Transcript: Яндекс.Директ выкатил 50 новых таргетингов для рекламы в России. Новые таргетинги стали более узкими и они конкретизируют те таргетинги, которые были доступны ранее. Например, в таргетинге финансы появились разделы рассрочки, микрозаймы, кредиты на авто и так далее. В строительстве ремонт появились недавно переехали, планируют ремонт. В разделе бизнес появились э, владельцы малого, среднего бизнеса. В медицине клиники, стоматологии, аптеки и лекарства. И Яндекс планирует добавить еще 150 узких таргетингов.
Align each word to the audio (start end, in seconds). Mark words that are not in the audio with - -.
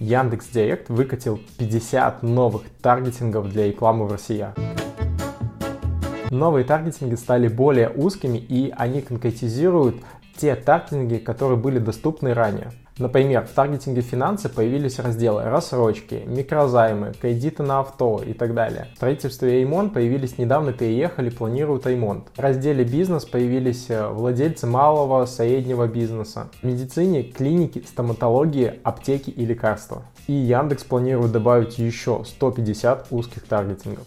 Яндекс.Директ 0.00 0.88
выкатил 0.90 1.40
50 1.58 2.22
новых 2.22 2.62
таргетингов 2.80 3.48
для 3.48 3.66
рекламы 3.66 4.06
в 4.06 4.12
России. 4.12 4.46
Новые 6.30 6.64
таргетинги 6.64 7.14
стали 7.14 7.48
более 7.48 7.88
узкими 7.88 8.38
и 8.38 8.72
они 8.76 9.00
конкретизируют 9.00 9.96
те 10.38 10.54
таргетинги, 10.54 11.16
которые 11.16 11.58
были 11.58 11.78
доступны 11.78 12.32
ранее. 12.32 12.72
Например, 12.98 13.46
в 13.46 13.50
таргетинге 13.50 14.00
финансы 14.00 14.48
появились 14.48 14.98
разделы 14.98 15.44
рассрочки, 15.44 16.22
микрозаймы, 16.26 17.12
кредиты 17.20 17.62
на 17.62 17.80
авто 17.80 18.20
и 18.24 18.32
так 18.32 18.54
далее. 18.54 18.88
В 18.94 18.96
строительстве 18.96 19.60
ремонт 19.60 19.94
появились 19.94 20.38
недавно 20.38 20.72
переехали, 20.72 21.30
планируют 21.30 21.86
ремонт. 21.86 22.28
В 22.34 22.40
разделе 22.40 22.84
бизнес 22.84 23.24
появились 23.24 23.86
э, 23.88 24.08
владельцы 24.08 24.66
малого, 24.66 25.26
среднего 25.26 25.86
бизнеса. 25.86 26.48
В 26.60 26.66
медицине 26.66 27.22
клиники, 27.22 27.84
стоматологии, 27.86 28.80
аптеки 28.82 29.30
и 29.30 29.44
лекарства. 29.44 30.02
И 30.26 30.32
Яндекс 30.32 30.82
планирует 30.82 31.30
добавить 31.30 31.78
еще 31.78 32.24
150 32.24 33.06
узких 33.10 33.44
таргетингов. 33.44 34.06